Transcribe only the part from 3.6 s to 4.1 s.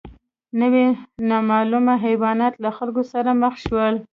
شول.